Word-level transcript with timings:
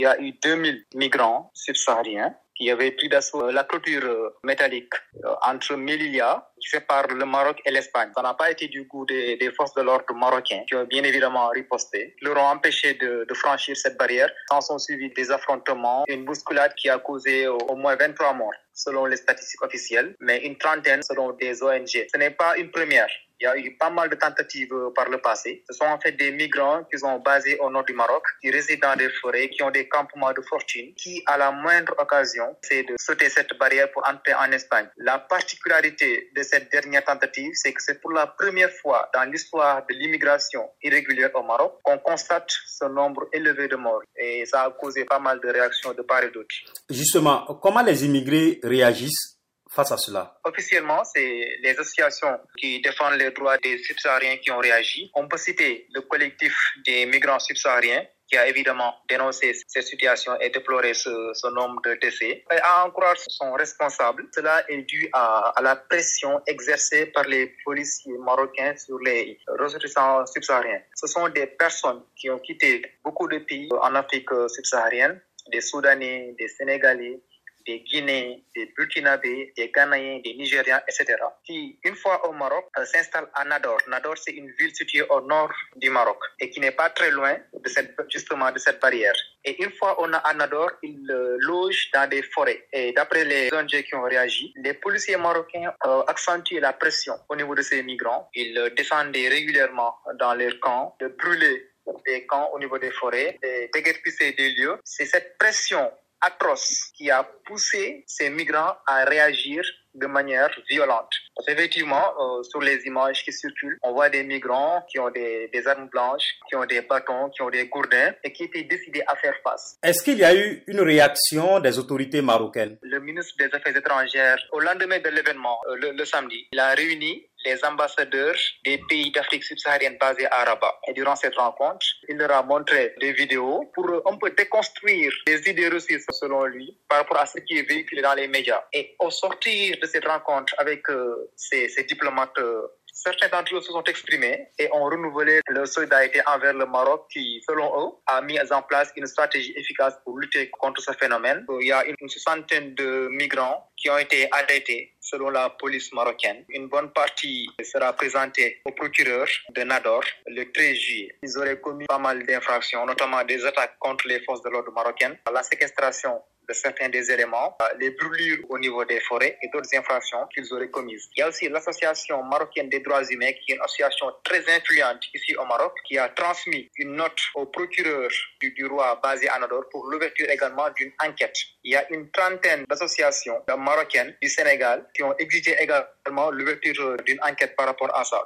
il 0.00 0.04
y 0.04 0.06
a 0.06 0.20
eu 0.20 0.32
2000 0.32 0.86
migrants 0.94 1.50
subsahariens 1.54 2.34
qui 2.56 2.70
avaient 2.70 2.92
pris 2.92 3.08
d'assaut 3.08 3.50
la 3.50 3.64
clôture 3.64 4.32
métallique 4.44 4.94
entre 5.42 5.74
Melilla, 5.76 6.50
qui 6.60 6.68
sépare 6.68 7.08
le 7.08 7.24
Maroc 7.24 7.60
et 7.64 7.70
l'Espagne. 7.70 8.10
Ça 8.16 8.22
n'a 8.22 8.34
pas 8.34 8.50
été 8.50 8.68
du 8.68 8.84
goût 8.84 9.04
des, 9.06 9.52
forces 9.56 9.74
de 9.74 9.82
l'ordre 9.82 10.14
marocains, 10.14 10.62
qui 10.68 10.74
ont 10.76 10.84
bien 10.84 11.02
évidemment 11.02 11.48
riposté. 11.48 12.14
Leur 12.22 12.36
ont 12.36 12.48
empêché 12.48 12.94
de, 12.94 13.24
de 13.28 13.34
franchir 13.34 13.76
cette 13.76 13.96
barrière. 13.96 14.30
S'en 14.50 14.60
sont 14.60 14.78
suivis 14.78 15.10
des 15.10 15.30
affrontements, 15.30 16.04
une 16.08 16.24
bousculade 16.24 16.74
qui 16.74 16.88
a 16.88 16.98
causé 16.98 17.48
au, 17.48 17.58
au 17.58 17.76
moins 17.76 17.96
23 17.96 18.34
morts 18.34 18.52
selon 18.72 19.06
les 19.06 19.16
statistiques 19.16 19.62
officielles, 19.62 20.16
mais 20.20 20.38
une 20.38 20.56
trentaine 20.56 21.02
selon 21.02 21.32
des 21.32 21.62
ONG. 21.62 21.86
Ce 21.86 22.18
n'est 22.18 22.30
pas 22.30 22.56
une 22.56 22.70
première. 22.70 23.08
Il 23.44 23.46
y 23.46 23.50
a 23.50 23.58
eu 23.58 23.76
pas 23.76 23.90
mal 23.90 24.08
de 24.08 24.14
tentatives 24.14 24.72
par 24.94 25.10
le 25.10 25.18
passé. 25.18 25.62
Ce 25.68 25.74
sont 25.74 25.84
en 25.84 26.00
fait 26.00 26.12
des 26.12 26.32
migrants 26.32 26.82
qui 26.90 26.98
sont 26.98 27.18
basés 27.18 27.58
au 27.58 27.68
nord 27.68 27.84
du 27.84 27.92
Maroc, 27.92 28.24
qui 28.40 28.50
résident 28.50 28.88
dans 28.88 28.96
des 28.96 29.10
forêts, 29.20 29.50
qui 29.50 29.62
ont 29.62 29.70
des 29.70 29.86
campements 29.86 30.32
de 30.32 30.40
fortune, 30.40 30.94
qui, 30.94 31.22
à 31.26 31.36
la 31.36 31.52
moindre 31.52 31.94
occasion, 31.98 32.56
essaient 32.62 32.84
de 32.84 32.94
sauter 32.98 33.28
cette 33.28 33.52
barrière 33.58 33.92
pour 33.92 34.02
entrer 34.08 34.32
en 34.32 34.50
Espagne. 34.50 34.88
La 34.96 35.18
particularité 35.18 36.30
de 36.34 36.42
cette 36.42 36.72
dernière 36.72 37.04
tentative, 37.04 37.50
c'est 37.52 37.74
que 37.74 37.82
c'est 37.82 38.00
pour 38.00 38.12
la 38.12 38.26
première 38.28 38.70
fois 38.80 39.10
dans 39.12 39.24
l'histoire 39.30 39.84
de 39.86 39.94
l'immigration 39.94 40.62
irrégulière 40.82 41.30
au 41.34 41.42
Maroc 41.42 41.80
qu'on 41.82 41.98
constate 41.98 42.50
ce 42.66 42.86
nombre 42.86 43.28
élevé 43.30 43.68
de 43.68 43.76
morts. 43.76 44.04
Et 44.16 44.46
ça 44.46 44.62
a 44.62 44.70
causé 44.70 45.04
pas 45.04 45.18
mal 45.18 45.38
de 45.40 45.48
réactions 45.48 45.92
de 45.92 46.00
part 46.00 46.22
et 46.22 46.30
d'autre. 46.30 46.48
Justement, 46.88 47.44
comment 47.60 47.82
les 47.82 48.06
immigrés 48.06 48.58
réagissent 48.62 49.33
face 49.74 49.92
à 49.92 49.96
cela 49.96 50.38
Officiellement, 50.44 51.02
c'est 51.04 51.58
les 51.62 51.70
associations 51.78 52.38
qui 52.56 52.80
défendent 52.80 53.18
les 53.18 53.30
droits 53.30 53.58
des 53.58 53.78
subsahariens 53.78 54.36
qui 54.38 54.50
ont 54.50 54.58
réagi. 54.58 55.10
On 55.14 55.26
peut 55.28 55.36
citer 55.36 55.88
le 55.92 56.02
collectif 56.02 56.54
des 56.86 57.06
migrants 57.06 57.40
subsahariens 57.40 58.04
qui 58.28 58.38
a 58.38 58.46
évidemment 58.48 58.94
dénoncé 59.08 59.52
cette 59.68 59.84
situation 59.86 60.32
et 60.40 60.48
déploré 60.48 60.94
ce, 60.94 61.10
ce 61.34 61.46
nombre 61.48 61.82
de 61.82 61.94
décès. 62.00 62.44
Et 62.50 62.58
à 62.62 62.86
en 62.86 62.90
croire 62.90 63.16
son 63.18 63.52
responsable, 63.52 64.26
cela 64.34 64.64
est 64.70 64.82
dû 64.82 65.08
à, 65.12 65.52
à, 65.56 65.62
la 65.62 65.76
pression 65.76 66.40
exercée 66.46 67.06
par 67.06 67.24
les 67.24 67.54
policiers 67.64 68.16
marocains 68.18 68.74
sur 68.76 68.98
les 69.00 69.38
ressortissants 69.58 70.24
subsahariens. 70.26 70.80
Ce 70.94 71.06
sont 71.06 71.28
des 71.28 71.46
personnes 71.46 72.02
qui 72.16 72.30
ont 72.30 72.38
quitté 72.38 72.82
beaucoup 73.04 73.28
de 73.28 73.38
pays 73.38 73.68
en 73.80 73.94
Afrique 73.94 74.30
subsaharienne, 74.48 75.20
des 75.52 75.60
Soudanais, 75.60 76.34
des 76.38 76.48
Sénégalais, 76.48 77.20
des 77.66 77.80
Guinéens, 77.80 78.36
des 78.54 78.66
Burkinabés, 78.76 79.52
des 79.56 79.70
Ghanéens, 79.70 80.20
des 80.24 80.34
Nigériens, 80.34 80.82
etc., 80.88 81.16
qui, 81.44 81.78
une 81.84 81.96
fois 81.96 82.28
au 82.28 82.32
Maroc, 82.32 82.66
euh, 82.78 82.84
s'installent 82.84 83.30
à 83.34 83.44
Nador. 83.44 83.78
Nador, 83.88 84.16
c'est 84.18 84.32
une 84.32 84.50
ville 84.58 84.74
située 84.74 85.02
au 85.02 85.20
nord 85.20 85.52
du 85.76 85.90
Maroc 85.90 86.18
et 86.40 86.50
qui 86.50 86.60
n'est 86.60 86.72
pas 86.72 86.90
très 86.90 87.10
loin 87.10 87.36
de 87.52 87.68
cette, 87.68 87.94
justement 88.10 88.50
de 88.50 88.58
cette 88.58 88.80
barrière. 88.80 89.14
Et 89.44 89.62
une 89.62 89.72
fois 89.72 89.96
on 90.00 90.12
a 90.12 90.18
à 90.18 90.32
Nador, 90.34 90.70
ils 90.82 91.10
euh, 91.10 91.36
logent 91.40 91.90
dans 91.92 92.08
des 92.08 92.22
forêts. 92.22 92.66
Et 92.72 92.92
d'après 92.92 93.24
les 93.24 93.52
ONG 93.52 93.68
qui 93.82 93.94
ont 93.94 94.02
réagi, 94.02 94.52
les 94.56 94.74
policiers 94.74 95.16
marocains 95.16 95.72
euh, 95.86 96.02
accentuent 96.06 96.60
la 96.60 96.72
pression 96.72 97.14
au 97.28 97.36
niveau 97.36 97.54
de 97.54 97.62
ces 97.62 97.82
migrants. 97.82 98.30
Ils 98.34 98.56
euh, 98.58 98.70
descendaient 98.70 99.28
régulièrement 99.28 99.96
dans 100.18 100.34
leurs 100.34 100.58
camps, 100.60 100.96
de 101.00 101.08
brûler 101.08 101.70
des 102.06 102.24
camps 102.26 102.50
au 102.54 102.58
niveau 102.58 102.78
des 102.78 102.90
forêts, 102.90 103.38
de 103.42 103.70
déguerpisser 103.72 104.32
des 104.32 104.54
lieux. 104.54 104.78
C'est 104.84 105.04
cette 105.04 105.36
pression 105.36 105.90
atroce 106.26 106.90
qui 106.96 107.10
a 107.10 107.22
poussé 107.46 108.04
ces 108.06 108.30
migrants 108.30 108.76
à 108.86 109.04
réagir 109.04 109.62
de 109.94 110.06
manière 110.06 110.50
violente. 110.68 111.12
Parce 111.36 111.46
qu'effectivement, 111.46 112.02
euh, 112.20 112.42
sur 112.42 112.60
les 112.60 112.78
images 112.86 113.22
qui 113.24 113.32
circulent, 113.32 113.78
on 113.82 113.92
voit 113.92 114.08
des 114.08 114.24
migrants 114.24 114.84
qui 114.90 114.98
ont 114.98 115.10
des, 115.10 115.48
des, 115.52 115.66
armes 115.66 115.88
blanches, 115.88 116.34
qui 116.48 116.56
ont 116.56 116.64
des 116.66 116.80
bâtons, 116.82 117.30
qui 117.30 117.42
ont 117.42 117.50
des 117.50 117.66
gourdins 117.68 118.12
et 118.24 118.32
qui 118.32 118.44
étaient 118.44 118.64
décidés 118.64 119.02
à 119.06 119.14
faire 119.16 119.34
face. 119.42 119.78
Est-ce 119.82 120.02
qu'il 120.02 120.18
y 120.18 120.24
a 120.24 120.34
eu 120.34 120.64
une 120.66 120.80
réaction 120.80 121.60
des 121.60 121.78
autorités 121.78 122.22
marocaines? 122.22 122.76
Le 122.82 122.98
ministre 123.00 123.34
des 123.38 123.48
Affaires 123.52 123.76
étrangères, 123.76 124.38
au 124.52 124.60
lendemain 124.60 124.98
de 124.98 125.08
l'événement, 125.10 125.58
euh, 125.68 125.76
le, 125.76 125.92
le 125.92 126.04
samedi, 126.04 126.48
il 126.52 126.58
a 126.58 126.74
réuni 126.74 127.26
les 127.44 127.64
ambassadeurs 127.64 128.36
des 128.64 128.78
pays 128.88 129.10
d'Afrique 129.12 129.44
subsaharienne 129.44 129.96
basés 129.98 130.26
à 130.26 130.44
Rabat. 130.44 130.80
Et 130.88 130.92
durant 130.92 131.16
cette 131.16 131.36
rencontre, 131.36 131.86
il 132.08 132.16
leur 132.16 132.32
a 132.32 132.42
montré 132.42 132.94
des 133.00 133.12
vidéos 133.12 133.70
pour 133.74 133.86
un 134.06 134.16
peu 134.16 134.30
déconstruire 134.30 135.12
les 135.26 135.48
idées 135.48 135.68
reçues 135.68 136.02
selon 136.10 136.44
lui 136.44 136.76
par 136.88 136.98
rapport 136.98 137.18
à 137.18 137.26
ce 137.26 137.38
qui 137.38 137.58
est 137.58 137.68
véhiculé 137.68 138.02
dans 138.02 138.14
les 138.14 138.28
médias. 138.28 138.62
Et 138.72 138.94
au 138.98 139.10
sortir 139.10 139.76
de 139.80 139.86
cette 139.86 140.06
rencontre 140.06 140.54
avec 140.58 140.88
euh, 140.90 141.30
ces, 141.36 141.68
ces, 141.68 141.84
diplomates 141.84 142.38
euh, 142.38 142.66
Certains 142.96 143.28
d'entre 143.28 143.56
eux 143.56 143.60
se 143.60 143.72
sont 143.72 143.82
exprimés 143.84 144.46
et 144.56 144.70
ont 144.72 144.84
renouvelé 144.84 145.40
leur 145.48 145.66
solidarité 145.66 146.20
envers 146.26 146.54
le 146.54 146.64
Maroc 146.64 147.06
qui, 147.12 147.42
selon 147.46 147.66
eux, 147.66 147.92
a 148.06 148.22
mis 148.22 148.38
en 148.52 148.62
place 148.62 148.92
une 148.94 149.06
stratégie 149.06 149.52
efficace 149.56 149.94
pour 150.04 150.16
lutter 150.16 150.48
contre 150.50 150.80
ce 150.80 150.92
phénomène. 150.92 151.44
Il 151.60 151.66
y 151.66 151.72
a 151.72 151.84
une 151.84 152.08
soixantaine 152.08 152.74
de 152.76 153.08
migrants 153.10 153.68
qui 153.76 153.90
ont 153.90 153.98
été 153.98 154.28
arrêtés 154.30 154.94
selon 155.00 155.30
la 155.30 155.50
police 155.50 155.92
marocaine. 155.92 156.44
Une 156.48 156.68
bonne 156.68 156.92
partie 156.92 157.50
sera 157.64 157.92
présentée 157.92 158.62
au 158.64 158.70
procureur 158.70 159.26
de 159.50 159.62
Nador 159.64 160.04
le 160.28 160.50
13 160.52 160.76
juillet. 160.76 161.18
Ils 161.22 161.36
auraient 161.36 161.60
commis 161.60 161.86
pas 161.86 161.98
mal 161.98 162.24
d'infractions, 162.24 162.86
notamment 162.86 163.24
des 163.24 163.44
attaques 163.44 163.76
contre 163.80 164.06
les 164.06 164.20
forces 164.20 164.42
de 164.42 164.50
l'ordre 164.50 164.72
marocaines, 164.72 165.18
la 165.32 165.42
séquestration 165.42 166.22
de 166.48 166.52
certains 166.54 166.88
des 166.88 167.10
éléments, 167.10 167.56
les 167.78 167.90
brûlures 167.90 168.44
au 168.48 168.58
niveau 168.58 168.84
des 168.84 169.00
forêts 169.00 169.38
et 169.42 169.48
d'autres 169.48 169.74
infractions 169.74 170.26
qu'ils 170.34 170.52
auraient 170.52 170.70
commises. 170.70 171.08
Il 171.16 171.20
y 171.20 171.22
a 171.22 171.28
aussi 171.28 171.48
l'association 171.48 172.22
marocaine 172.22 172.68
des 172.68 172.80
droits 172.80 173.04
humains, 173.04 173.32
qui 173.32 173.52
est 173.52 173.56
une 173.56 173.62
association 173.62 174.06
très 174.24 174.40
influente 174.50 175.02
ici 175.14 175.34
au 175.36 175.44
Maroc, 175.44 175.72
qui 175.86 175.98
a 175.98 176.08
transmis 176.08 176.70
une 176.76 176.96
note 176.96 177.18
au 177.34 177.46
procureur 177.46 178.08
du, 178.40 178.50
du 178.52 178.66
roi 178.66 179.00
basé 179.02 179.28
à 179.28 179.38
Nador 179.38 179.64
pour 179.70 179.86
l'ouverture 179.86 180.28
également 180.30 180.68
d'une 180.76 180.92
enquête. 181.02 181.36
Il 181.64 181.72
y 181.72 181.76
a 181.76 181.90
une 181.92 182.10
trentaine 182.10 182.64
d'associations 182.68 183.42
marocaines 183.58 184.14
du 184.20 184.28
Sénégal 184.28 184.86
qui 184.94 185.02
ont 185.02 185.16
exigé 185.18 185.56
également 185.58 186.30
l'ouverture 186.30 186.96
d'une 187.04 187.20
enquête 187.22 187.56
par 187.56 187.66
rapport 187.66 187.94
à 187.96 188.04
ça. 188.04 188.22